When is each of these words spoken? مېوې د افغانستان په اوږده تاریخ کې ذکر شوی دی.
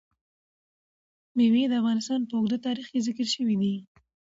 مېوې 1.35 1.63
د 1.67 1.73
افغانستان 1.81 2.21
په 2.25 2.33
اوږده 2.37 2.57
تاریخ 2.67 2.85
کې 2.91 2.99
ذکر 3.07 3.25
شوی 3.35 3.55
دی. 3.61 3.75